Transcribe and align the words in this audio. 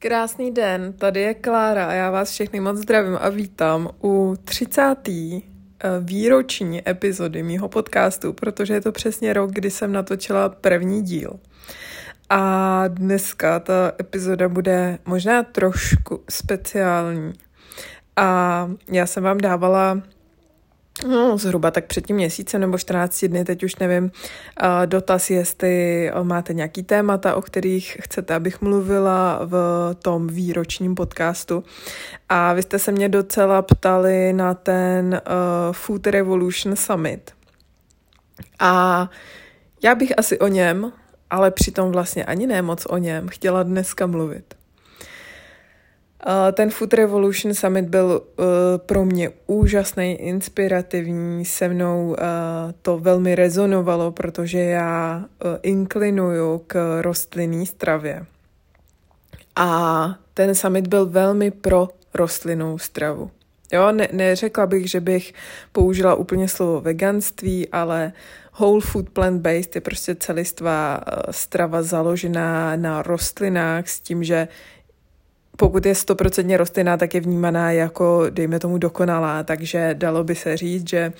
Krásný 0.00 0.50
den, 0.50 0.92
tady 0.92 1.20
je 1.20 1.34
Klára 1.34 1.86
a 1.86 1.92
já 1.92 2.10
vás 2.10 2.30
všechny 2.30 2.60
moc 2.60 2.76
zdravím 2.76 3.18
a 3.20 3.28
vítám 3.28 3.90
u 4.02 4.36
30. 4.44 4.94
Eh, 5.08 5.42
výroční 6.00 6.88
epizody 6.88 7.42
mýho 7.42 7.68
podcastu, 7.68 8.32
protože 8.32 8.74
je 8.74 8.80
to 8.80 8.92
přesně 8.92 9.32
rok, 9.32 9.50
kdy 9.50 9.70
jsem 9.70 9.92
natočila 9.92 10.48
první 10.48 11.02
díl. 11.02 11.40
A 12.30 12.84
dneska 12.88 13.60
ta 13.60 13.92
epizoda 14.00 14.48
bude 14.48 14.98
možná 15.04 15.42
trošku 15.42 16.20
speciální. 16.30 17.32
A 18.16 18.70
já 18.92 19.06
jsem 19.06 19.22
vám 19.22 19.38
dávala 19.38 20.02
No, 21.06 21.38
zhruba 21.38 21.70
tak 21.70 21.86
před 21.86 22.06
tím 22.06 22.16
měsícem 22.16 22.60
nebo 22.60 22.78
14 22.78 23.24
dny, 23.24 23.44
teď 23.44 23.64
už 23.64 23.76
nevím, 23.76 24.10
dotaz, 24.86 25.30
jestli 25.30 26.10
máte 26.22 26.54
nějaký 26.54 26.82
témata, 26.82 27.34
o 27.36 27.42
kterých 27.42 27.98
chcete, 28.00 28.34
abych 28.34 28.60
mluvila 28.60 29.40
v 29.44 29.54
tom 30.02 30.26
výročním 30.26 30.94
podcastu. 30.94 31.64
A 32.28 32.52
vy 32.52 32.62
jste 32.62 32.78
se 32.78 32.92
mě 32.92 33.08
docela 33.08 33.62
ptali 33.62 34.32
na 34.32 34.54
ten 34.54 35.20
uh, 35.26 35.72
Food 35.72 36.06
Revolution 36.06 36.76
Summit. 36.76 37.32
A 38.58 39.10
já 39.82 39.94
bych 39.94 40.18
asi 40.18 40.38
o 40.38 40.46
něm, 40.46 40.92
ale 41.30 41.50
přitom 41.50 41.92
vlastně 41.92 42.24
ani 42.24 42.46
ne 42.46 42.62
moc 42.62 42.86
o 42.86 42.96
něm, 42.96 43.28
chtěla 43.28 43.62
dneska 43.62 44.06
mluvit. 44.06 44.57
Ten 46.52 46.70
Food 46.70 46.94
Revolution 46.94 47.54
Summit 47.54 47.84
byl 47.84 48.22
uh, 48.22 48.44
pro 48.76 49.04
mě 49.04 49.30
úžasný, 49.46 50.12
inspirativní, 50.12 51.44
se 51.44 51.68
mnou 51.68 52.08
uh, 52.08 52.16
to 52.82 52.98
velmi 52.98 53.34
rezonovalo, 53.34 54.12
protože 54.12 54.58
já 54.58 55.18
uh, 55.18 55.50
inklinuju 55.62 56.58
k 56.66 57.02
rostlinné 57.02 57.66
stravě. 57.66 58.26
A 59.56 60.14
ten 60.34 60.54
summit 60.54 60.86
byl 60.86 61.06
velmi 61.06 61.50
pro 61.50 61.88
rostlinnou 62.14 62.78
stravu. 62.78 63.30
Jo, 63.72 63.92
ne, 63.92 64.08
neřekla 64.12 64.66
bych, 64.66 64.90
že 64.90 65.00
bych 65.00 65.34
použila 65.72 66.14
úplně 66.14 66.48
slovo 66.48 66.80
veganství, 66.80 67.68
ale 67.68 68.12
whole 68.58 68.80
food 68.80 69.08
plant-based 69.08 69.74
je 69.74 69.80
prostě 69.80 70.14
celistvá 70.14 71.00
strava 71.30 71.82
založená 71.82 72.76
na 72.76 73.02
rostlinách 73.02 73.88
s 73.88 74.00
tím, 74.00 74.24
že 74.24 74.48
pokud 75.60 75.86
je 75.86 75.94
stoprocentně 75.94 76.56
rostlinná, 76.56 76.96
tak 76.96 77.14
je 77.14 77.20
vnímaná 77.20 77.72
jako, 77.72 78.26
dejme 78.30 78.58
tomu, 78.58 78.78
dokonalá, 78.78 79.42
takže 79.42 79.90
dalo 79.94 80.24
by 80.24 80.34
se 80.34 80.56
říct, 80.56 80.88
že 80.88 81.12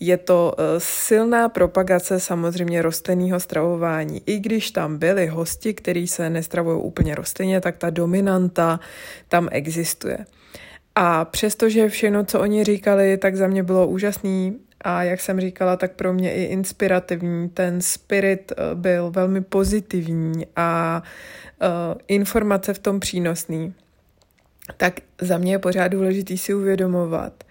je 0.00 0.16
to 0.16 0.54
eh, 0.58 0.62
silná 0.78 1.48
propagace 1.48 2.20
samozřejmě 2.20 2.82
rostlinného 2.82 3.40
stravování. 3.40 4.22
I 4.26 4.38
když 4.38 4.70
tam 4.70 4.98
byli 4.98 5.26
hosti, 5.26 5.74
kteří 5.74 6.08
se 6.08 6.30
nestravují 6.30 6.82
úplně 6.82 7.14
rostlině, 7.14 7.60
tak 7.60 7.76
ta 7.76 7.90
dominanta 7.90 8.80
tam 9.28 9.48
existuje. 9.50 10.18
A 10.94 11.24
přestože 11.24 11.88
všechno, 11.88 12.24
co 12.24 12.40
oni 12.40 12.64
říkali, 12.64 13.16
tak 13.16 13.36
za 13.36 13.46
mě 13.46 13.62
bylo 13.62 13.86
úžasný 13.86 14.58
a 14.82 15.02
jak 15.02 15.20
jsem 15.20 15.40
říkala, 15.40 15.76
tak 15.76 15.92
pro 15.92 16.12
mě 16.12 16.34
i 16.34 16.42
inspirativní. 16.42 17.48
Ten 17.48 17.80
spirit 17.80 18.52
eh, 18.52 18.74
byl 18.74 19.10
velmi 19.10 19.40
pozitivní 19.40 20.46
a 20.56 21.02
uh, 21.62 21.68
informace 22.08 22.74
v 22.74 22.78
tom 22.78 23.00
přínosný 23.00 23.74
tak 24.76 25.00
za 25.20 25.38
mě 25.38 25.52
je 25.52 25.58
pořád 25.58 25.88
důležitý 25.88 26.38
si 26.38 26.54
uvědomovat, 26.54 27.44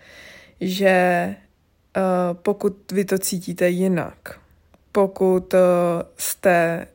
že 0.62 1.36
uh, 1.98 2.04
pokud 2.34 2.92
vy 2.92 3.06
to 3.06 3.18
cítíte 3.18 3.70
jinak, 3.70 4.40
pokud 4.92 5.56
jste 6.18 6.88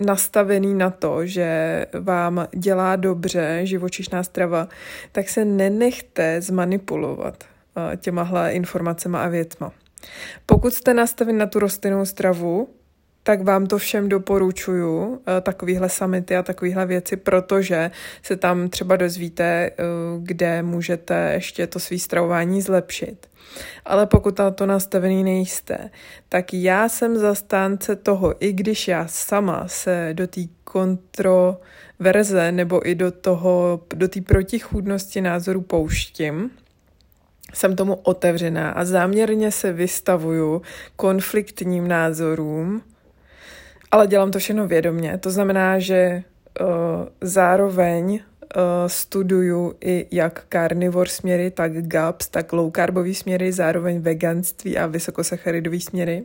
nastavený 0.00 0.74
na 0.74 0.90
to, 0.90 1.26
že 1.26 1.86
vám 2.00 2.48
dělá 2.54 2.96
dobře 2.96 3.60
živočišná 3.62 4.22
strava, 4.22 4.68
tak 5.12 5.28
se 5.28 5.44
nenechte 5.44 6.40
zmanipulovat 6.40 7.44
těmahle 7.96 8.52
informacemi 8.52 9.16
a 9.16 9.28
věcma. 9.28 9.72
Pokud 10.46 10.74
jste 10.74 10.94
nastavený 10.94 11.38
na 11.38 11.46
tu 11.46 11.58
rostlinnou 11.58 12.04
stravu, 12.04 12.68
tak 13.26 13.42
vám 13.42 13.66
to 13.66 13.78
všem 13.78 14.08
doporučuju, 14.08 15.22
eh, 15.26 15.40
takovýhle 15.40 15.88
summity 15.88 16.36
a 16.36 16.42
takovýhle 16.42 16.86
věci, 16.86 17.16
protože 17.16 17.90
se 18.22 18.36
tam 18.36 18.68
třeba 18.68 18.96
dozvíte, 18.96 19.44
eh, 19.44 19.72
kde 20.18 20.62
můžete 20.62 21.30
ještě 21.34 21.66
to 21.66 21.80
svý 21.80 21.98
stravování 21.98 22.62
zlepšit. 22.62 23.26
Ale 23.84 24.06
pokud 24.06 24.38
na 24.38 24.50
to 24.50 24.66
nastavený 24.66 25.24
nejste, 25.24 25.90
tak 26.28 26.54
já 26.54 26.88
jsem 26.88 27.16
zastánce 27.16 27.96
toho, 27.96 28.44
i 28.44 28.52
když 28.52 28.88
já 28.88 29.06
sama 29.06 29.68
se 29.68 30.10
do 30.12 30.26
té 30.26 30.40
kontroverze 30.64 32.52
nebo 32.52 32.88
i 32.88 32.94
do 32.94 33.10
toho, 33.10 33.80
do 33.94 34.08
té 34.08 34.20
protichůdnosti 34.20 35.20
názoru 35.20 35.60
pouštím, 35.60 36.50
jsem 37.54 37.76
tomu 37.76 37.94
otevřená 37.94 38.70
a 38.70 38.84
záměrně 38.84 39.52
se 39.52 39.72
vystavuju 39.72 40.62
konfliktním 40.96 41.88
názorům, 41.88 42.82
ale 43.90 44.06
dělám 44.06 44.30
to 44.30 44.38
všechno 44.38 44.66
vědomě. 44.66 45.18
To 45.18 45.30
znamená, 45.30 45.78
že 45.78 46.22
uh, 46.60 46.66
zároveň 47.20 48.12
uh, 48.12 48.20
studuju 48.86 49.74
i 49.80 50.06
jak 50.10 50.44
carnivore 50.52 51.10
směry, 51.10 51.50
tak 51.50 51.72
GAPS, 51.86 52.28
tak 52.28 52.52
low 52.52 52.72
carbový 52.76 53.14
směry, 53.14 53.52
zároveň 53.52 54.00
veganství 54.00 54.78
a 54.78 54.86
vysokosacharidový 54.86 55.80
směry. 55.80 56.24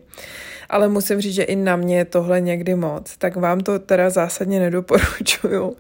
Ale 0.70 0.88
musím 0.88 1.22
říct, 1.22 1.34
že 1.34 1.44
i 1.44 1.56
na 1.56 1.76
mě 1.76 1.98
je 1.98 2.06
tohle 2.06 2.42
někdy 2.42 2.76
moc. 2.76 3.18
Tak 3.18 3.36
vám 3.36 3.60
to 3.60 3.80
teda 3.80 4.10
zásadně 4.10 4.60
nedoporučuju, 4.60 5.76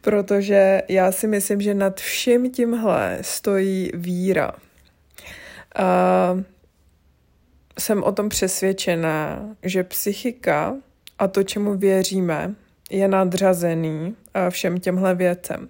protože 0.00 0.82
já 0.88 1.12
si 1.12 1.26
myslím, 1.26 1.60
že 1.60 1.74
nad 1.74 2.00
vším 2.00 2.50
tímhle 2.50 3.18
stojí 3.20 3.90
víra. 3.94 4.52
Uh, 5.78 6.42
jsem 7.78 8.02
o 8.02 8.12
tom 8.12 8.28
přesvědčená, 8.28 9.48
že 9.62 9.84
psychika 9.84 10.74
a 11.18 11.28
to, 11.28 11.42
čemu 11.42 11.76
věříme, 11.76 12.54
je 12.90 13.08
nadřazený 13.08 14.14
eh, 14.34 14.50
všem 14.50 14.80
těmhle 14.80 15.14
věcem. 15.14 15.68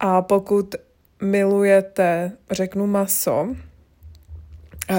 A 0.00 0.22
pokud 0.22 0.74
milujete, 1.22 2.32
řeknu 2.50 2.86
maso, 2.86 3.48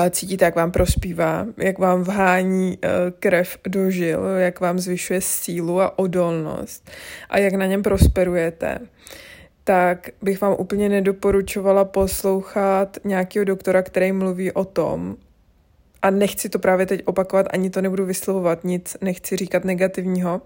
cítíte, 0.09 0.45
jak 0.45 0.55
vám 0.55 0.71
prospívá, 0.71 1.45
jak 1.57 1.79
vám 1.79 2.03
vhání 2.03 2.77
eh, 2.81 2.89
krev 3.19 3.57
do 3.67 3.91
žil, 3.91 4.25
jak 4.25 4.59
vám 4.59 4.79
zvyšuje 4.79 5.21
sílu 5.21 5.81
a 5.81 5.99
odolnost 5.99 6.91
a 7.29 7.37
jak 7.37 7.53
na 7.53 7.65
něm 7.65 7.83
prosperujete, 7.83 8.79
tak 9.63 10.09
bych 10.21 10.41
vám 10.41 10.55
úplně 10.59 10.89
nedoporučovala 10.89 11.85
poslouchat 11.85 12.97
nějakého 13.03 13.45
doktora, 13.45 13.81
který 13.81 14.11
mluví 14.11 14.51
o 14.51 14.65
tom, 14.65 15.17
a 16.01 16.09
nechci 16.09 16.49
to 16.49 16.59
právě 16.59 16.85
teď 16.85 17.01
opakovat, 17.05 17.45
ani 17.53 17.69
to 17.69 17.81
nebudu 17.81 18.05
vyslovovat, 18.05 18.63
nic 18.63 18.97
nechci 19.01 19.35
říkat 19.35 19.65
negativního, 19.65 20.41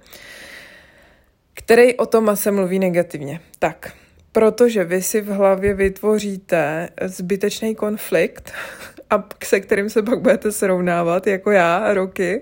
který 1.53 1.95
o 1.95 2.05
tom 2.05 2.35
se 2.35 2.51
mluví 2.51 2.79
negativně. 2.79 3.39
Tak, 3.59 3.93
protože 4.31 4.83
vy 4.83 5.01
si 5.01 5.21
v 5.21 5.27
hlavě 5.27 5.73
vytvoříte 5.73 6.89
zbytečný 7.05 7.75
konflikt, 7.75 8.51
a 9.09 9.27
se 9.43 9.59
kterým 9.59 9.89
se 9.89 10.03
pak 10.03 10.21
budete 10.21 10.51
srovnávat, 10.51 11.27
jako 11.27 11.51
já, 11.51 11.93
roky. 11.93 12.41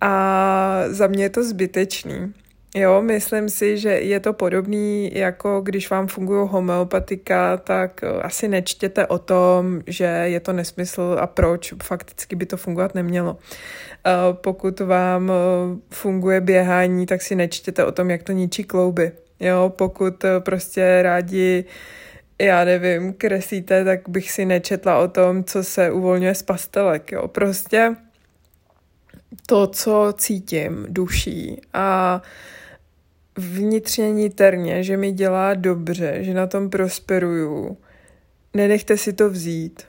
A 0.00 0.82
za 0.86 1.06
mě 1.06 1.24
je 1.24 1.30
to 1.30 1.44
zbytečný. 1.44 2.32
Jo, 2.74 3.02
myslím 3.02 3.48
si, 3.48 3.78
že 3.78 3.90
je 3.90 4.20
to 4.20 4.32
podobný, 4.32 5.10
jako 5.14 5.60
když 5.60 5.90
vám 5.90 6.06
fungují 6.06 6.48
homeopatika, 6.50 7.56
tak 7.56 8.04
eh, 8.04 8.22
asi 8.22 8.48
nečtěte 8.48 9.06
o 9.06 9.18
tom, 9.18 9.80
že 9.86 10.04
je 10.04 10.40
to 10.40 10.52
nesmysl 10.52 11.16
a 11.20 11.26
proč 11.26 11.74
fakticky 11.82 12.36
by 12.36 12.46
to 12.46 12.56
fungovat 12.56 12.94
nemělo. 12.94 13.38
Eh, 14.06 14.10
pokud 14.32 14.80
vám 14.80 15.30
eh, 15.30 15.34
funguje 15.90 16.40
běhání, 16.40 17.06
tak 17.06 17.22
si 17.22 17.34
nečtěte 17.34 17.84
o 17.84 17.92
tom, 17.92 18.10
jak 18.10 18.22
to 18.22 18.32
ničí 18.32 18.64
klouby. 18.64 19.12
Jo, 19.40 19.72
pokud 19.76 20.24
prostě 20.38 21.02
rádi 21.02 21.64
já 22.42 22.64
nevím, 22.64 23.12
kreslíte, 23.12 23.84
tak 23.84 24.08
bych 24.08 24.30
si 24.30 24.44
nečetla 24.44 24.98
o 24.98 25.08
tom, 25.08 25.44
co 25.44 25.64
se 25.64 25.90
uvolňuje 25.90 26.34
z 26.34 26.42
pastelek. 26.42 27.12
Jo. 27.12 27.28
Prostě 27.28 27.96
to, 29.46 29.66
co 29.66 30.14
cítím 30.18 30.86
duší 30.88 31.60
a 31.72 32.22
vnitřně 33.38 34.12
niterně, 34.12 34.82
že 34.82 34.96
mi 34.96 35.12
dělá 35.12 35.54
dobře, 35.54 36.18
že 36.20 36.34
na 36.34 36.46
tom 36.46 36.70
prosperuju, 36.70 37.76
nenechte 38.54 38.96
si 38.96 39.12
to 39.12 39.30
vzít. 39.30 39.82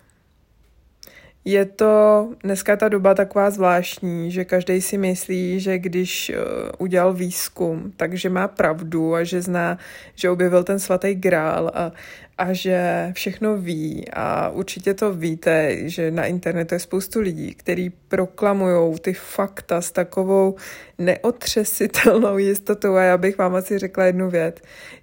Je 1.49 1.65
to 1.65 2.29
dneska 2.43 2.75
ta 2.75 2.89
doba 2.89 3.13
taková 3.13 3.49
zvláštní, 3.49 4.31
že 4.31 4.45
každý 4.45 4.81
si 4.81 4.97
myslí, 4.97 5.59
že 5.59 5.77
když 5.77 6.29
uh, 6.29 6.45
udělal 6.77 7.13
výzkum, 7.13 7.93
takže 7.97 8.29
má 8.29 8.47
pravdu 8.47 9.15
a 9.15 9.23
že 9.23 9.41
zná, 9.41 9.77
že 10.15 10.29
objevil 10.29 10.63
ten 10.63 10.79
svatý 10.79 11.15
grál 11.15 11.71
a, 11.73 11.91
a 12.37 12.53
že 12.53 13.09
všechno 13.13 13.57
ví. 13.57 14.05
A 14.13 14.49
určitě 14.49 14.93
to 14.93 15.13
víte, 15.13 15.89
že 15.89 16.11
na 16.11 16.25
internetu 16.25 16.75
je 16.75 16.79
spoustu 16.79 17.19
lidí, 17.19 17.53
kteří 17.53 17.89
proklamují 17.89 18.99
ty 18.99 19.13
fakta 19.13 19.81
s 19.81 19.91
takovou 19.91 20.55
neotřesitelnou 20.97 22.37
jistotou. 22.37 22.95
A 22.95 23.03
já 23.03 23.17
bych 23.17 23.37
vám 23.37 23.55
asi 23.55 23.77
řekla 23.77 24.05
jednu 24.05 24.29
věc. 24.29 24.55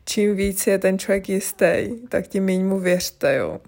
Čím 0.04 0.36
víc 0.36 0.66
je 0.66 0.78
ten 0.78 0.98
člověk 0.98 1.28
jistý, 1.28 1.88
tak 2.08 2.26
tím 2.26 2.44
méně 2.44 2.64
mu 2.64 2.78
věřte, 2.78 3.36
jo 3.36 3.60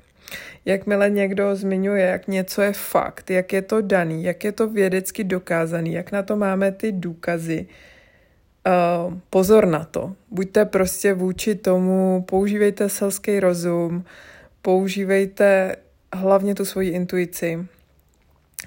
jakmile 0.69 1.11
někdo 1.11 1.57
zmiňuje, 1.57 2.07
jak 2.07 2.29
něco 2.29 2.63
je 2.63 2.73
fakt, 2.73 3.31
jak 3.31 3.53
je 3.53 3.63
to 3.63 3.81
daný, 3.81 4.25
jak 4.25 4.45
je 4.45 4.53
to 4.53 4.69
vědecky 4.69 5.25
dokázaný, 5.25 5.93
jak 5.93 6.13
na 6.13 6.23
to 6.23 6.37
máme 6.37 6.73
ty 6.73 6.93
důkazy, 6.93 7.67
uh, 8.67 9.15
pozor 9.31 9.67
na 9.67 9.85
to. 9.85 10.15
Buďte 10.31 10.65
prostě 10.65 11.15
vůči 11.15 11.55
tomu, 11.55 12.25
používejte 12.29 12.89
selský 12.89 13.41
rozum, 13.41 14.05
používejte 14.63 15.77
hlavně 16.13 16.55
tu 16.55 16.65
svoji 16.65 16.91
intuici, 16.91 17.67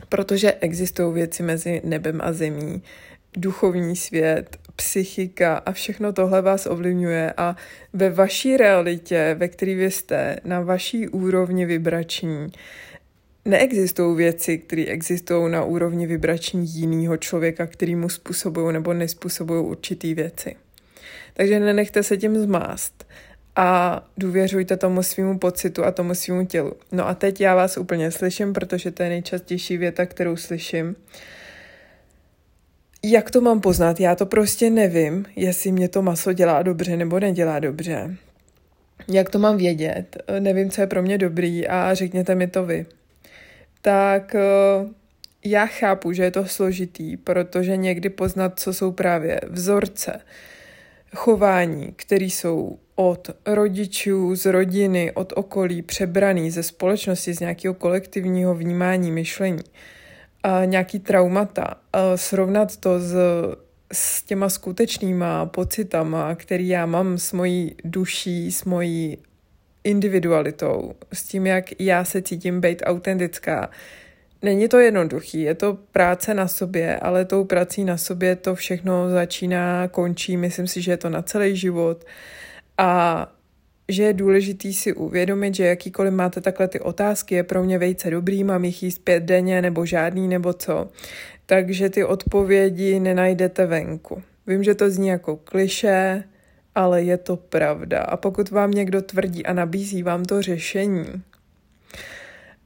protože 0.10 0.54
existují 0.54 1.14
věci 1.14 1.44
mezi 1.44 1.82
nebem 1.84 2.22
a 2.24 2.34
zemí, 2.34 2.84
duchovní 3.38 3.96
svět, 3.96 4.58
psychika 4.76 5.58
a 5.58 5.72
všechno 5.72 6.14
tohle 6.14 6.42
vás 6.42 6.66
ovlivňuje 6.66 7.34
a 7.38 7.56
ve 7.94 8.10
vaší 8.10 8.58
realitě, 8.58 9.36
ve 9.40 9.48
které 9.48 9.76
vy 9.76 9.92
jste, 9.92 10.38
na 10.44 10.62
vaší 10.62 11.08
úrovni 11.08 11.66
vibrační, 11.66 12.48
neexistují 13.46 14.18
věci, 14.18 14.58
které 14.58 14.86
existují 14.86 15.52
na 15.52 15.64
úrovni 15.64 16.08
vibrační 16.08 16.68
jiného 16.68 17.18
člověka, 17.18 17.68
který 17.68 17.96
mu 17.96 18.10
způsobují 18.10 18.74
nebo 18.74 18.94
nespůsobují 18.94 19.66
určitý 19.66 20.14
věci. 20.14 20.56
Takže 21.34 21.60
nenechte 21.60 22.04
se 22.04 22.18
tím 22.18 22.38
zmást 22.38 23.08
a 23.56 24.02
důvěřujte 24.18 24.78
tomu 24.78 25.04
svýmu 25.04 25.40
pocitu 25.40 25.86
a 25.86 25.92
tomu 25.92 26.16
svýmu 26.16 26.46
tělu. 26.46 26.74
No 26.92 27.08
a 27.08 27.14
teď 27.14 27.42
já 27.42 27.56
vás 27.56 27.78
úplně 27.78 28.12
slyším, 28.12 28.54
protože 28.54 28.92
to 28.92 29.04
je 29.04 29.10
nejčastější 29.10 29.78
věta, 29.78 30.06
kterou 30.06 30.36
slyším. 30.36 30.88
Uh, 30.88 30.96
jak 33.04 33.32
to 33.32 33.42
mám 33.42 33.62
poznat? 33.62 34.00
Já 34.00 34.16
to 34.16 34.26
prostě 34.26 34.70
nevím, 34.70 35.26
jestli 35.36 35.72
mě 35.72 35.90
to 35.90 36.02
maso 36.02 36.34
dělá 36.34 36.64
dobře 36.64 36.98
nebo 36.98 37.20
nedělá 37.20 37.60
dobře. 37.60 38.16
Jak 39.08 39.30
to 39.30 39.40
mám 39.40 39.58
vědět? 39.58 40.18
Nevím, 40.40 40.70
co 40.70 40.82
je 40.82 40.88
pro 40.88 41.02
mě 41.02 41.18
dobrý 41.18 41.68
a 41.68 41.94
řekněte 41.94 42.36
mi 42.36 42.48
to 42.48 42.66
vy. 42.66 42.86
Tak 43.82 44.36
eh, 44.36 44.42
já 45.46 45.66
chápu, 45.66 46.14
že 46.14 46.24
je 46.24 46.32
to 46.32 46.46
složitý, 46.46 47.18
protože 47.18 47.78
někdy 47.78 48.10
poznat, 48.10 48.60
co 48.60 48.74
jsou 48.74 48.92
právě 48.92 49.42
vzorce, 49.50 50.22
chování, 51.16 51.94
které 51.96 52.26
jsou 52.26 52.80
od 52.96 53.30
rodičů, 53.46 54.36
z 54.36 54.46
rodiny, 54.46 55.12
od 55.12 55.34
okolí, 55.36 55.82
přebraný 55.82 56.52
ze 56.52 56.64
společnosti, 56.64 57.34
z 57.34 57.40
nějakého 57.40 57.74
kolektivního 57.74 58.56
vnímání, 58.56 59.12
myšlení, 59.12 59.64
a 60.44 60.66
nějaký 60.66 61.00
traumata, 61.00 61.76
a 61.94 62.18
srovnat 62.18 62.78
to 62.78 63.00
s, 63.00 63.16
s 63.94 64.24
těma 64.24 64.50
skutečnýma 64.50 65.46
pocitama, 65.46 66.36
který 66.36 66.68
já 66.68 66.86
mám 66.86 67.18
s 67.18 67.34
mojí 67.34 67.76
duší, 67.84 68.52
s 68.52 68.64
mojí 68.64 69.18
individualitou, 69.84 70.94
s 71.14 71.24
tím, 71.24 71.48
jak 71.48 71.66
já 71.80 72.06
se 72.06 72.22
cítím 72.22 72.62
být 72.62 72.84
autentická. 72.86 73.70
Není 74.42 74.68
to 74.68 74.80
jednoduchý, 74.80 75.42
je 75.42 75.56
to 75.56 75.78
práce 75.92 76.34
na 76.34 76.48
sobě, 76.48 77.00
ale 77.00 77.26
tou 77.26 77.46
prací 77.46 77.84
na 77.84 77.98
sobě 77.98 78.36
to 78.36 78.56
všechno 78.56 79.10
začíná, 79.10 79.88
končí, 79.88 80.38
myslím 80.38 80.68
si, 80.68 80.82
že 80.82 80.92
je 80.92 80.98
to 80.98 81.10
na 81.10 81.22
celý 81.22 81.58
život. 81.58 82.06
A 82.78 83.28
že 83.90 84.04
je 84.04 84.14
důležitý 84.14 84.74
si 84.74 84.94
uvědomit, 84.94 85.56
že 85.56 85.66
jakýkoliv 85.66 86.14
máte 86.14 86.42
takhle 86.42 86.68
ty 86.68 86.80
otázky, 86.80 87.36
je 87.36 87.44
pro 87.44 87.64
mě 87.64 87.78
vejce 87.78 88.10
dobrý, 88.10 88.44
mám 88.44 88.66
jich 88.66 88.84
jíst 88.84 89.00
pět 89.00 89.24
denně 89.24 89.62
nebo 89.62 89.86
žádný 89.86 90.28
nebo 90.28 90.54
co, 90.54 90.90
takže 91.46 91.90
ty 91.90 92.04
odpovědi 92.04 93.00
nenajdete 93.00 93.66
venku. 93.66 94.24
Vím, 94.48 94.64
že 94.64 94.76
to 94.76 94.90
zní 94.90 95.08
jako 95.08 95.36
kliše, 95.36 96.24
ale 96.76 97.04
je 97.04 97.18
to 97.18 97.38
pravda. 97.38 98.02
A 98.02 98.18
pokud 98.18 98.50
vám 98.50 98.72
někdo 98.72 99.02
tvrdí 99.02 99.46
a 99.46 99.54
nabízí 99.54 100.04
vám 100.04 100.26
to 100.26 100.42
řešení, 100.42 101.06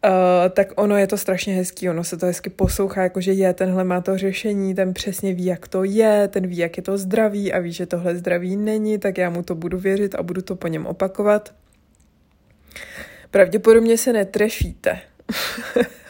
Uh, 0.05 0.11
tak 0.49 0.67
ono 0.75 0.97
je 0.97 1.07
to 1.07 1.17
strašně 1.17 1.55
hezký, 1.55 1.89
ono 1.89 2.03
se 2.03 2.17
to 2.17 2.25
hezky 2.25 2.49
poslouchá, 2.49 3.03
jakože 3.03 3.31
je, 3.31 3.53
tenhle 3.53 3.83
má 3.83 4.01
to 4.01 4.17
řešení, 4.17 4.75
ten 4.75 4.93
přesně 4.93 5.33
ví, 5.33 5.45
jak 5.45 5.67
to 5.67 5.83
je, 5.83 6.27
ten 6.27 6.47
ví, 6.47 6.57
jak 6.57 6.77
je 6.77 6.83
to 6.83 6.97
zdraví 6.97 7.53
a 7.53 7.59
ví, 7.59 7.71
že 7.71 7.85
tohle 7.85 8.15
zdraví 8.15 8.55
není, 8.55 8.97
tak 8.97 9.17
já 9.17 9.29
mu 9.29 9.43
to 9.43 9.55
budu 9.55 9.77
věřit 9.79 10.15
a 10.15 10.23
budu 10.23 10.41
to 10.41 10.55
po 10.55 10.67
něm 10.67 10.85
opakovat. 10.85 11.53
Pravděpodobně 13.31 13.97
se 13.97 14.13
netrefíte. 14.13 14.99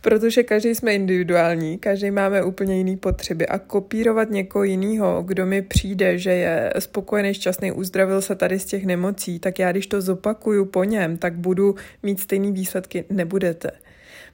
Protože 0.00 0.42
každý 0.42 0.74
jsme 0.74 0.94
individuální, 0.94 1.78
každý 1.78 2.10
máme 2.10 2.42
úplně 2.42 2.76
jiný 2.76 2.96
potřeby 2.96 3.46
a 3.46 3.58
kopírovat 3.58 4.30
někoho 4.30 4.64
jiného, 4.64 5.22
kdo 5.22 5.46
mi 5.46 5.62
přijde, 5.62 6.18
že 6.18 6.30
je 6.30 6.72
spokojený, 6.78 7.34
šťastný, 7.34 7.72
uzdravil 7.72 8.22
se 8.22 8.34
tady 8.34 8.58
z 8.58 8.64
těch 8.64 8.86
nemocí, 8.86 9.38
tak 9.38 9.58
já 9.58 9.72
když 9.72 9.86
to 9.86 10.00
zopakuju 10.00 10.64
po 10.64 10.84
něm, 10.84 11.16
tak 11.16 11.34
budu 11.34 11.74
mít 12.02 12.20
stejný 12.20 12.52
výsledky, 12.52 13.04
nebudete. 13.10 13.70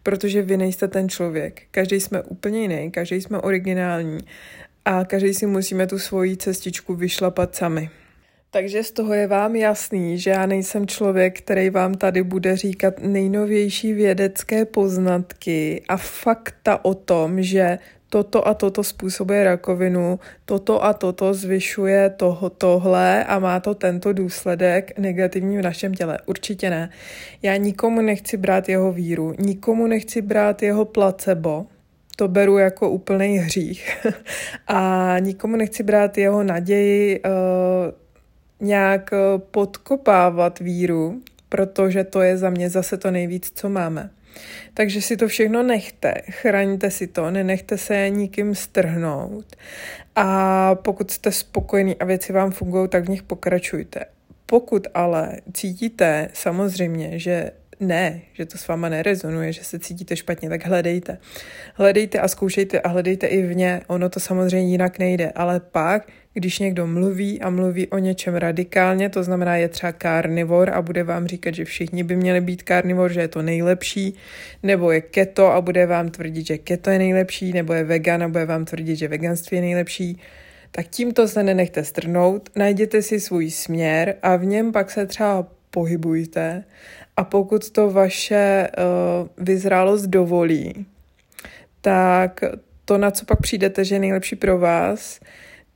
Protože 0.02 0.43
vy 0.43 0.56
nejste 0.56 0.88
ten 0.88 1.08
člověk. 1.08 1.62
Každý 1.70 2.00
jsme 2.00 2.23
úplně 2.23 2.62
jiný, 2.62 2.90
každý 2.90 3.20
jsme 3.20 3.38
originální 3.38 4.19
a 4.84 5.05
každý 5.05 5.34
si 5.34 5.46
musíme 5.46 5.87
tu 5.87 5.99
svoji 5.99 6.37
cestičku 6.37 6.94
vyšlapat 6.94 7.56
sami. 7.56 7.90
Takže 8.52 8.85
z 8.85 8.91
toho 8.91 9.14
je 9.14 9.26
vám 9.26 9.56
jasný, 9.56 10.19
že 10.19 10.31
já 10.31 10.47
nejsem 10.47 10.87
člověk, 10.87 11.38
který 11.38 11.70
vám 11.70 11.94
tady 11.94 12.23
bude 12.23 12.56
říkat 12.56 12.94
nejnovější 12.99 13.93
vědecké 13.93 14.64
poznatky 14.64 15.82
a 15.88 15.97
fakta 15.97 16.85
o 16.85 16.94
tom, 16.94 17.43
že 17.43 17.79
toto 18.08 18.49
a 18.49 18.55
toto 18.55 18.85
způsobuje 18.85 19.44
rakovinu, 19.44 20.19
toto 20.44 20.85
a 20.85 20.93
toto 20.93 21.35
zvyšuje 21.35 22.11
toho, 22.11 22.50
tohle 22.50 23.25
a 23.25 23.38
má 23.38 23.61
to 23.61 23.75
tento 23.75 24.12
důsledek 24.12 24.99
negativní 24.99 25.58
v 25.58 25.62
našem 25.62 25.94
těle. 25.94 26.19
Určitě 26.26 26.70
ne. 26.70 26.91
Já 27.43 27.56
nikomu 27.56 28.00
nechci 28.00 28.37
brát 28.37 28.69
jeho 28.69 28.93
víru, 28.93 29.35
nikomu 29.38 29.87
nechci 29.87 30.23
brát 30.23 30.62
jeho 30.62 30.85
placebo, 30.85 31.67
to 32.17 32.29
beru 32.29 32.58
jako 32.58 32.91
úplný 32.91 33.38
hřích. 33.38 34.06
a 34.69 35.17
nikomu 35.20 35.56
nechci 35.56 35.82
brát 35.82 36.19
jeho 36.19 36.43
naději, 36.43 37.20
uh, 37.23 37.31
nějak 38.61 39.11
eh, 39.12 39.39
podkopávat 39.51 40.59
víru, 40.59 41.21
protože 41.49 42.05
to 42.05 42.21
je 42.21 42.37
za 42.37 42.51
mě 42.51 42.71
zase 42.71 42.97
to 42.97 43.11
nejvíc, 43.11 43.53
co 43.55 43.69
máme. 43.69 44.11
Takže 44.75 45.03
si 45.03 45.17
to 45.17 45.29
všechno 45.29 45.62
nechte, 45.62 46.15
chraňte 46.31 46.91
si 46.91 47.07
to, 47.07 47.31
nenechte 47.31 47.79
se 47.79 48.11
nikým 48.11 48.55
strhnout. 48.55 49.57
A 50.17 50.75
pokud 50.75 51.11
jste 51.11 51.33
spokojení 51.33 51.97
a 51.97 52.05
věci 52.05 52.33
vám 52.33 52.51
fungují, 52.51 52.89
tak 52.89 53.05
v 53.05 53.09
nich 53.09 53.23
pokračujte. 53.23 54.05
Pokud 54.47 54.87
ale 54.95 55.37
cítíte 55.52 56.29
samozřejmě, 56.33 57.19
že 57.19 57.50
ne, 57.80 58.20
že 58.32 58.46
to 58.46 58.58
s 58.58 58.68
váma 58.68 58.88
nerezonuje, 58.88 59.52
že 59.52 59.64
se 59.64 59.78
cítíte 59.78 60.16
špatně, 60.16 60.49
tak 60.49 60.66
hledejte. 60.66 61.18
Hledejte 61.75 62.18
a 62.18 62.28
zkoušejte 62.28 62.80
a 62.80 62.88
hledejte 62.88 63.26
i 63.26 63.42
vně. 63.42 63.80
Ono 63.87 64.08
to 64.08 64.20
samozřejmě 64.20 64.70
jinak 64.70 64.99
nejde, 64.99 65.32
ale 65.34 65.60
pak, 65.60 66.08
když 66.34 66.58
někdo 66.58 66.87
mluví 66.87 67.40
a 67.40 67.50
mluví 67.50 67.88
o 67.88 67.99
něčem 67.99 68.34
radikálně, 68.34 69.08
to 69.08 69.22
znamená 69.22 69.56
je 69.56 69.68
třeba 69.68 69.92
karnivor 69.92 70.70
a 70.70 70.82
bude 70.82 71.02
vám 71.04 71.26
říkat, 71.26 71.54
že 71.54 71.64
všichni 71.64 72.02
by 72.02 72.16
měli 72.16 72.40
být 72.40 72.62
karnivor, 72.62 73.12
že 73.12 73.20
je 73.20 73.28
to 73.28 73.42
nejlepší, 73.42 74.14
nebo 74.62 74.92
je 74.92 75.00
keto 75.00 75.46
a 75.46 75.60
bude 75.60 75.87
vám 75.87 76.08
tvrdit, 76.08 76.46
že 76.46 76.58
keto 76.58 76.90
je 76.90 76.99
nejlepší, 76.99 77.52
nebo 77.52 77.72
je 77.72 77.84
vegan 77.84 78.22
a 78.22 78.28
bude 78.28 78.44
vám 78.44 78.64
tvrdit, 78.64 78.96
že 78.96 79.08
veganství 79.08 79.56
je 79.56 79.60
nejlepší, 79.60 80.18
tak 80.70 80.87
tímto 80.88 81.28
se 81.28 81.42
nenechte 81.42 81.84
strnout, 81.84 82.50
najděte 82.56 83.02
si 83.02 83.20
svůj 83.20 83.50
směr 83.50 84.14
a 84.22 84.37
v 84.37 84.44
něm 84.44 84.72
pak 84.72 84.90
se 84.90 85.06
třeba 85.06 85.46
pohybujte 85.71 86.65
a 87.17 87.25
pokud 87.25 87.71
to 87.71 87.91
vaše 87.91 88.69
uh, 88.69 89.45
vyzrálost 89.45 90.07
dovolí, 90.07 90.87
tak 91.81 92.41
to, 92.85 92.99
na 92.99 93.11
co 93.11 93.25
pak 93.25 93.41
přijdete, 93.41 93.85
že 93.85 93.95
je 93.95 93.99
nejlepší 93.99 94.37
pro 94.37 94.59
vás, 94.59 95.21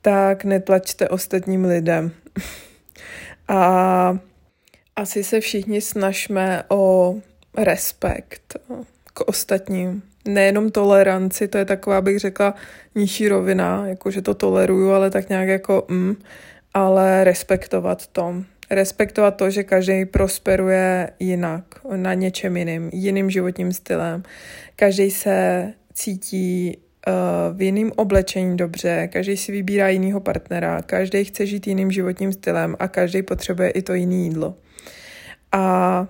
tak 0.01 0.43
netlačte 0.43 1.09
ostatním 1.09 1.65
lidem. 1.65 2.11
a 3.47 4.19
asi 4.95 5.23
se 5.23 5.39
všichni 5.39 5.81
snažíme 5.81 6.63
o 6.69 7.15
respekt 7.57 8.57
k 9.13 9.21
ostatním. 9.21 10.03
Nejenom 10.27 10.71
toleranci, 10.71 11.47
to 11.47 11.57
je 11.57 11.65
taková, 11.65 12.01
bych 12.01 12.19
řekla, 12.19 12.53
nižší 12.95 13.27
rovina, 13.27 13.87
jako 13.87 14.11
že 14.11 14.21
to 14.21 14.33
toleruju, 14.33 14.91
ale 14.91 15.09
tak 15.09 15.29
nějak 15.29 15.47
jako 15.47 15.85
mm, 15.87 16.15
ale 16.73 17.23
respektovat 17.23 18.07
to. 18.07 18.35
Respektovat 18.69 19.35
to, 19.35 19.49
že 19.49 19.63
každý 19.63 20.05
prosperuje 20.05 21.09
jinak, 21.19 21.63
na 21.95 22.13
něčem 22.13 22.57
jiným, 22.57 22.89
jiným 22.93 23.29
životním 23.29 23.73
stylem. 23.73 24.23
Každý 24.75 25.11
se 25.11 25.73
cítí 25.93 26.77
uh, 27.07 27.57
v 27.57 27.61
jiném 27.61 27.91
oblečení 27.95 28.57
dobře, 28.57 29.09
každý 29.13 29.37
si 29.37 29.51
vybírá 29.51 29.89
jinýho 29.89 30.19
partnera, 30.19 30.81
každý 30.81 31.23
chce 31.25 31.45
žít 31.45 31.67
jiným 31.67 31.91
životním 31.91 32.33
stylem 32.33 32.75
a 32.79 32.87
každý 32.87 33.21
potřebuje 33.21 33.69
i 33.69 33.81
to 33.81 33.93
jiné 33.93 34.15
jídlo. 34.15 34.55
A 35.51 36.07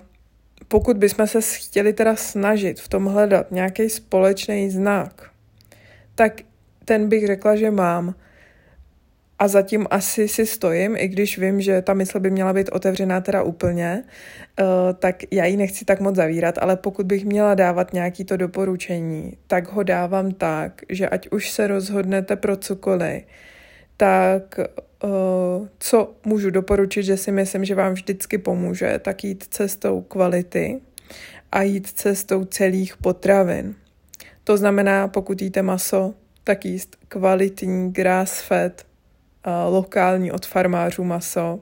pokud 0.68 0.98
bychom 0.98 1.28
se 1.28 1.40
chtěli 1.42 1.94
teda 1.94 2.16
snažit 2.16 2.80
v 2.80 2.88
tom 2.88 3.06
hledat 3.06 3.52
nějaký 3.52 3.90
společný 3.90 4.70
znak, 4.70 5.30
tak 6.16 6.42
ten 6.86 7.10
bych 7.10 7.28
řekla, 7.28 7.56
že 7.56 7.72
mám. 7.72 8.16
A 9.40 9.48
zatím 9.48 9.88
asi 9.90 10.28
si 10.28 10.46
stojím, 10.46 10.96
i 10.98 11.08
když 11.08 11.38
vím, 11.38 11.62
že 11.62 11.82
ta 11.82 11.94
mysl 11.94 12.20
by 12.20 12.32
měla 12.32 12.54
být 12.54 12.70
otevřená 12.70 13.22
teda 13.22 13.44
úplně, 13.44 14.04
uh, 14.60 14.66
tak 15.00 15.16
já 15.32 15.46
ji 15.46 15.58
nechci 15.58 15.86
tak 15.86 16.00
moc 16.00 16.16
zavírat, 16.16 16.58
ale 16.58 16.78
pokud 16.78 17.06
bych 17.06 17.26
měla 17.26 17.56
dávat 17.56 17.94
nějaký 17.94 18.26
to 18.26 18.38
doporučení, 18.38 19.38
tak 19.48 19.72
ho 19.72 19.84
dávám 19.84 20.32
tak, 20.32 20.82
že 20.90 21.10
ať 21.10 21.28
už 21.32 21.52
se 21.52 21.68
rozhodnete 21.68 22.36
pro 22.36 22.58
cokoliv, 22.58 23.24
tak 23.98 24.60
uh, 25.04 25.68
co 25.80 26.16
můžu 26.26 26.50
doporučit, 26.50 27.04
že 27.04 27.18
si 27.18 27.32
myslím, 27.32 27.66
že 27.66 27.76
vám 27.76 27.94
vždycky 27.94 28.38
pomůže, 28.38 29.00
tak 29.00 29.24
jít 29.24 29.44
cestou 29.50 30.02
kvality 30.02 30.82
a 31.52 31.62
jít 31.62 31.88
cestou 31.88 32.46
celých 32.46 32.98
potravin. 32.98 33.76
To 34.44 34.58
znamená, 34.58 35.08
pokud 35.08 35.42
jíte 35.42 35.62
maso, 35.62 36.14
tak 36.44 36.66
jíst 36.66 36.96
kvalitní 37.08 37.92
grass-fed, 37.92 38.72
uh, 38.72 38.95
lokální 39.70 40.32
od 40.32 40.46
farmářů 40.46 41.04
maso. 41.04 41.60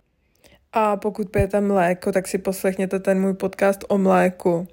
A 0.73 0.97
pokud 0.97 1.29
pijete 1.29 1.61
mléko, 1.61 2.11
tak 2.11 2.27
si 2.27 2.37
poslechněte 2.37 2.99
ten 2.99 3.21
můj 3.21 3.33
podcast 3.33 3.85
o 3.87 3.97
mléku. 3.97 4.67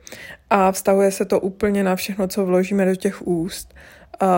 A 0.51 0.73
vztahuje 0.73 1.13
se 1.13 1.25
to 1.25 1.41
úplně 1.41 1.85
na 1.85 1.97
všechno, 1.97 2.29
co 2.29 2.47
vložíme 2.47 2.87
do 2.87 2.95
těch 2.95 3.27
úst. 3.27 3.75
Uh, 4.23 4.29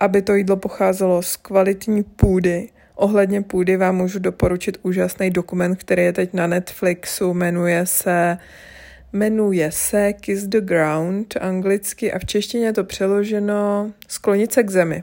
aby 0.00 0.22
to 0.22 0.34
jídlo 0.34 0.56
pocházelo 0.56 1.22
z 1.22 1.36
kvalitní 1.36 2.02
půdy, 2.02 2.68
Ohledně 2.94 3.42
půdy 3.42 3.76
vám 3.76 3.96
můžu 3.96 4.18
doporučit 4.18 4.78
úžasný 4.82 5.30
dokument, 5.30 5.76
který 5.76 6.02
je 6.02 6.12
teď 6.12 6.34
na 6.34 6.46
Netflixu, 6.46 7.34
jmenuje 7.34 7.86
se 7.86 8.38
jmenuje 9.12 9.72
se 9.72 10.12
Kiss 10.12 10.46
the 10.46 10.60
Ground 10.60 11.36
anglicky 11.40 12.12
a 12.12 12.18
v 12.18 12.24
češtině 12.24 12.66
je 12.66 12.72
to 12.72 12.84
přeloženo 12.84 13.92
Sklonit 14.08 14.52
se 14.52 14.62
k 14.62 14.70
zemi. 14.70 15.02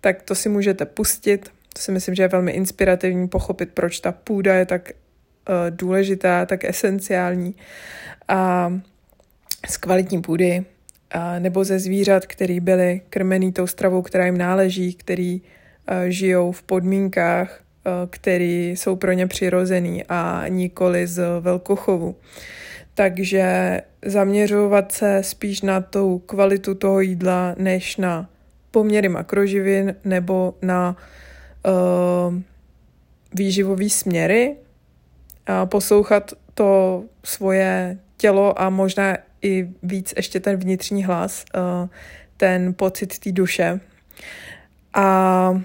Tak 0.00 0.22
to 0.22 0.34
si 0.34 0.48
můžete 0.48 0.86
pustit, 0.86 1.50
to 1.72 1.82
si 1.82 1.92
myslím, 1.92 2.14
že 2.14 2.22
je 2.22 2.28
velmi 2.28 2.52
inspirativní 2.52 3.28
pochopit, 3.28 3.70
proč 3.74 4.00
ta 4.00 4.12
půda 4.12 4.54
je 4.54 4.66
tak 4.66 4.90
uh, 4.90 5.54
důležitá, 5.70 6.46
tak 6.46 6.64
esenciální. 6.64 7.54
A 8.28 8.72
z 9.68 9.76
kvalitní 9.76 10.22
půdy, 10.22 10.64
a 11.10 11.38
nebo 11.38 11.64
ze 11.64 11.78
zvířat, 11.78 12.26
který 12.26 12.60
byly 12.60 13.00
krmený 13.10 13.52
tou 13.52 13.66
stravou, 13.66 14.02
která 14.02 14.26
jim 14.26 14.38
náleží, 14.38 14.94
který 14.94 15.42
Eh, 15.86 16.10
žijou 16.10 16.52
v 16.52 16.62
podmínkách, 16.62 17.60
eh, 17.86 17.90
které 18.10 18.44
jsou 18.44 18.96
pro 18.96 19.12
ně 19.12 19.26
přirozený 19.26 20.04
a 20.08 20.44
nikoli 20.48 21.06
z 21.06 21.40
velkochovu. 21.40 22.16
Takže 22.94 23.80
zaměřovat 24.04 24.92
se 24.92 25.22
spíš 25.22 25.62
na 25.62 25.80
tu 25.80 26.18
kvalitu 26.18 26.74
toho 26.74 27.00
jídla, 27.00 27.54
než 27.58 27.96
na 27.96 28.30
poměry 28.70 29.08
makroživin 29.08 29.94
nebo 30.04 30.54
na 30.62 30.90
uh, 30.90 30.96
výživové 33.34 33.88
směry 33.88 34.56
a 35.46 35.66
poslouchat 35.66 36.32
to 36.54 37.04
svoje 37.24 37.98
tělo 38.16 38.60
a 38.60 38.70
možná 38.70 39.16
i 39.42 39.68
víc 39.82 40.14
ještě 40.16 40.40
ten 40.40 40.56
vnitřní 40.56 41.04
hlas, 41.04 41.44
uh, 41.56 41.88
ten 42.36 42.74
pocit 42.74 43.18
té 43.18 43.32
duše. 43.32 43.80
A 44.94 45.62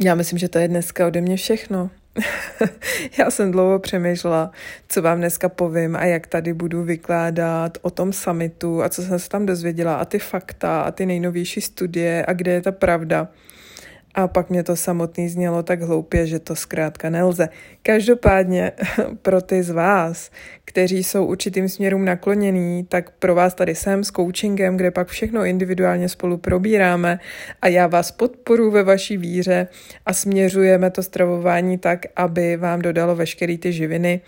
já 0.00 0.14
myslím, 0.14 0.38
že 0.38 0.48
to 0.48 0.58
je 0.58 0.68
dneska 0.68 1.06
ode 1.06 1.20
mě 1.20 1.36
všechno. 1.36 1.90
Já 3.18 3.30
jsem 3.30 3.50
dlouho 3.50 3.78
přemýšlela, 3.78 4.50
co 4.88 5.02
vám 5.02 5.18
dneska 5.18 5.48
povím 5.48 5.96
a 5.96 6.04
jak 6.04 6.26
tady 6.26 6.54
budu 6.54 6.82
vykládat 6.82 7.78
o 7.82 7.90
tom 7.90 8.12
summitu 8.12 8.82
a 8.82 8.88
co 8.88 9.02
jsem 9.02 9.18
se 9.18 9.28
tam 9.28 9.46
dozvěděla 9.46 9.94
a 9.94 10.04
ty 10.04 10.18
fakta 10.18 10.82
a 10.82 10.90
ty 10.90 11.06
nejnovější 11.06 11.60
studie 11.60 12.26
a 12.28 12.32
kde 12.32 12.52
je 12.52 12.62
ta 12.62 12.72
pravda. 12.72 13.28
A 14.14 14.28
pak 14.28 14.50
mě 14.50 14.62
to 14.62 14.76
samotný 14.76 15.28
znělo 15.28 15.62
tak 15.62 15.82
hloupě, 15.82 16.26
že 16.26 16.38
to 16.38 16.56
zkrátka 16.56 17.10
nelze. 17.10 17.48
Každopádně 17.82 18.72
pro 19.22 19.42
ty 19.42 19.62
z 19.62 19.70
vás, 19.70 20.30
kteří 20.64 21.04
jsou 21.04 21.24
určitým 21.24 21.68
směrům 21.68 22.04
nakloněný, 22.04 22.84
tak 22.88 23.10
pro 23.10 23.34
vás 23.34 23.54
tady 23.54 23.74
jsem 23.74 24.04
s 24.04 24.10
coachingem, 24.10 24.76
kde 24.76 24.90
pak 24.90 25.08
všechno 25.08 25.44
individuálně 25.44 26.08
spolu 26.08 26.36
probíráme 26.36 27.18
a 27.62 27.68
já 27.68 27.86
vás 27.86 28.10
podporu 28.10 28.70
ve 28.70 28.82
vaší 28.82 29.16
víře 29.16 29.68
a 30.06 30.12
směřujeme 30.12 30.90
to 30.90 31.02
stravování 31.02 31.78
tak, 31.78 32.06
aby 32.16 32.56
vám 32.56 32.82
dodalo 32.82 33.16
veškeré 33.16 33.58
ty 33.58 33.72
živiny, 33.72 34.20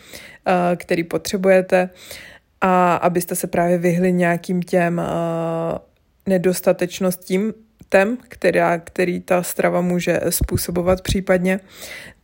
eh, 0.46 0.76
které 0.76 1.04
potřebujete 1.04 1.90
a 2.60 2.94
abyste 2.96 3.34
se 3.34 3.46
právě 3.46 3.78
vyhli 3.78 4.12
nějakým 4.12 4.62
těm 4.62 5.00
eh, 5.00 5.04
nedostatečnostím 6.26 7.54
tem, 7.92 8.18
která, 8.28 8.78
který 8.78 9.20
ta 9.20 9.42
strava 9.42 9.80
může 9.80 10.20
způsobovat 10.28 11.00
případně, 11.00 11.60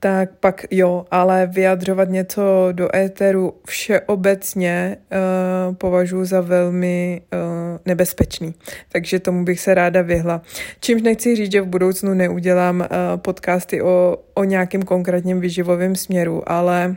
tak 0.00 0.30
pak 0.40 0.64
jo, 0.70 1.06
ale 1.10 1.46
vyjadřovat 1.46 2.08
něco 2.08 2.68
do 2.72 2.96
éteru 2.96 3.54
všeobecně 3.66 4.96
uh, 4.96 5.75
považuji 5.75 6.25
za 6.25 6.40
velmi 6.40 7.20
uh, 7.32 7.38
nebezpečný. 7.87 8.54
Takže 8.92 9.20
tomu 9.20 9.44
bych 9.44 9.60
se 9.60 9.75
ráda 9.75 10.02
vyhla. 10.02 10.42
Čímž 10.80 11.02
nechci 11.02 11.37
říct, 11.37 11.52
že 11.52 11.60
v 11.60 11.66
budoucnu 11.66 12.14
neudělám 12.14 12.80
uh, 12.80 12.87
podcasty 13.16 13.82
o, 13.82 14.16
o 14.34 14.44
nějakém 14.44 14.82
konkrétním 14.82 15.40
vyživovém 15.40 15.96
směru, 15.96 16.42
ale 16.46 16.96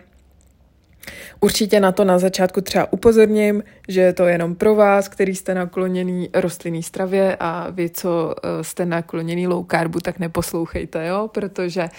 Určitě 1.39 1.79
na 1.79 1.91
to 1.91 2.03
na 2.03 2.19
začátku 2.19 2.61
třeba 2.61 2.93
upozorním, 2.93 3.63
že 3.87 4.01
je 4.01 4.13
to 4.13 4.23
jenom 4.23 4.55
pro 4.55 4.75
vás, 4.75 5.07
který 5.07 5.35
jste 5.35 5.55
nakloněný 5.55 6.29
rostlinný 6.33 6.83
stravě 6.83 7.37
a 7.39 7.67
vy, 7.69 7.89
co 7.89 8.35
eh, 8.43 8.63
jste 8.63 8.85
nakloněný 8.85 9.47
low 9.47 9.65
carbu, 9.71 9.99
tak 9.99 10.19
neposlouchejte, 10.19 11.07
jo, 11.07 11.29
protože 11.31 11.89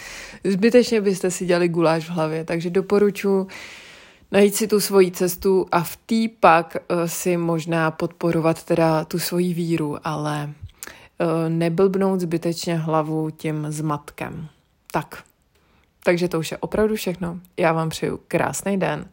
zbytečně 0.44 1.00
byste 1.00 1.30
si 1.30 1.46
dělali 1.46 1.68
guláš 1.68 2.04
v 2.04 2.10
hlavě, 2.12 2.44
takže 2.44 2.70
doporučuji 2.70 3.46
najít 4.32 4.54
si 4.54 4.68
tu 4.68 4.80
svoji 4.80 5.10
cestu 5.10 5.66
a 5.72 5.82
v 5.82 5.96
tý 6.06 6.28
pak 6.28 6.76
eh, 6.76 7.08
si 7.08 7.36
možná 7.36 7.90
podporovat 7.90 8.64
teda 8.64 9.04
tu 9.04 9.18
svoji 9.18 9.54
víru, 9.54 9.98
ale 10.04 10.50
eh, 10.50 11.48
neblbnout 11.48 12.20
zbytečně 12.20 12.76
hlavu 12.76 13.30
tím 13.30 13.66
zmatkem. 13.68 14.48
Tak, 14.92 15.22
takže 16.04 16.28
to 16.28 16.38
už 16.38 16.50
je 16.50 16.58
opravdu 16.58 16.96
všechno. 16.96 17.40
Já 17.56 17.72
vám 17.72 17.88
přeju 17.88 18.20
krásný 18.28 18.78
den 18.78 19.08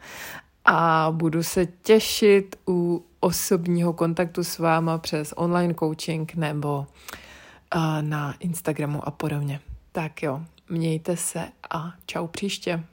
a 0.65 1.07
budu 1.11 1.43
se 1.43 1.65
těšit 1.65 2.55
u 2.67 3.05
osobního 3.19 3.93
kontaktu 3.93 4.43
s 4.43 4.59
váma 4.59 4.97
přes 4.97 5.33
online 5.37 5.73
coaching 5.73 6.35
nebo 6.35 6.77
uh, 7.75 7.81
na 8.01 8.35
Instagramu 8.39 9.07
a 9.07 9.11
podobně. 9.11 9.59
Tak 9.91 10.23
jo, 10.23 10.41
mějte 10.69 11.17
se 11.17 11.47
a 11.69 11.93
čau 12.05 12.27
příště. 12.27 12.83